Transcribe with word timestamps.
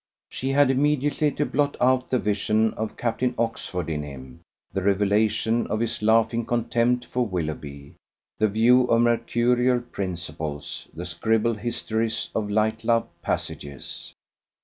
She 0.31 0.49
had 0.49 0.71
immediately 0.71 1.29
to 1.33 1.45
blot 1.45 1.77
out 1.79 2.09
the 2.09 2.17
vision 2.17 2.73
of 2.73 2.97
Captain 2.97 3.35
Oxford 3.37 3.87
in 3.87 4.01
him, 4.01 4.39
the 4.73 4.81
revelation 4.81 5.67
of 5.67 5.79
his 5.79 6.01
laughing 6.01 6.43
contempt 6.43 7.05
for 7.05 7.23
Willoughby, 7.27 7.93
the 8.39 8.47
view 8.47 8.85
of 8.87 9.01
mercurial 9.01 9.79
principles, 9.79 10.87
the 10.91 11.05
scribbled 11.05 11.59
histories 11.59 12.31
of 12.33 12.49
light 12.49 12.83
love 12.83 13.11
passages. 13.21 14.15